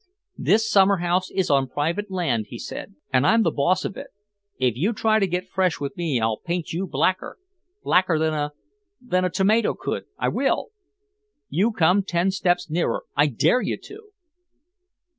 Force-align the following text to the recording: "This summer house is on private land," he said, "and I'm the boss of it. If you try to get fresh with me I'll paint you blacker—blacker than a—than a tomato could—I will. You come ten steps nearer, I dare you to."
"This 0.39 0.67
summer 0.67 0.97
house 0.97 1.29
is 1.29 1.51
on 1.51 1.67
private 1.69 2.09
land," 2.09 2.47
he 2.49 2.57
said, 2.57 2.95
"and 3.13 3.23
I'm 3.23 3.43
the 3.43 3.51
boss 3.51 3.85
of 3.85 3.95
it. 3.97 4.07
If 4.57 4.75
you 4.75 4.93
try 4.93 5.19
to 5.19 5.27
get 5.27 5.47
fresh 5.51 5.79
with 5.79 5.95
me 5.95 6.19
I'll 6.19 6.39
paint 6.39 6.73
you 6.73 6.87
blacker—blacker 6.87 8.17
than 8.17 8.33
a—than 8.33 9.25
a 9.25 9.29
tomato 9.29 9.75
could—I 9.75 10.27
will. 10.29 10.69
You 11.49 11.71
come 11.71 12.01
ten 12.01 12.31
steps 12.31 12.67
nearer, 12.67 13.03
I 13.15 13.27
dare 13.27 13.61
you 13.61 13.77
to." 13.77 14.07